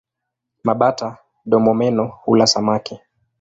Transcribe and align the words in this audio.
Mabata-domomeno 0.63 2.03
hula 2.21 2.47
samaki. 2.47 2.95